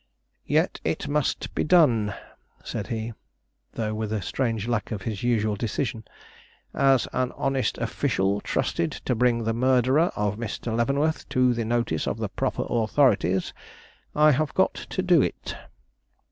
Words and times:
"Yet 0.47 0.79
it 0.83 1.07
must 1.07 1.53
be 1.53 1.63
done," 1.63 2.15
said 2.63 2.87
he, 2.87 3.13
though 3.73 3.93
with 3.93 4.11
a 4.11 4.23
strange 4.23 4.67
lack 4.67 4.89
of 4.91 5.03
his 5.03 5.21
usual 5.21 5.55
decision. 5.55 6.05
"As 6.73 7.07
an 7.13 7.31
honest 7.35 7.77
official, 7.77 8.41
trusted 8.41 8.91
to 8.93 9.13
bring 9.13 9.43
the 9.43 9.53
murderer 9.53 10.09
of 10.15 10.37
Mr. 10.37 10.75
Leavenworth 10.75 11.29
to 11.29 11.53
the 11.53 11.65
notice 11.65 12.07
of 12.07 12.17
the 12.17 12.29
proper 12.29 12.65
authorities, 12.67 13.53
I 14.15 14.31
have 14.31 14.55
got 14.55 14.73
to 14.73 15.03
do 15.03 15.21
it." 15.21 15.55